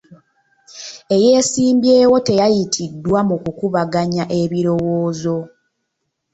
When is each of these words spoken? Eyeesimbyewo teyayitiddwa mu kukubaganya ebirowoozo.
Eyeesimbyewo 1.15 2.17
teyayitiddwa 2.27 3.19
mu 3.29 3.35
kukubaganya 3.43 4.23
ebirowoozo. 4.41 5.37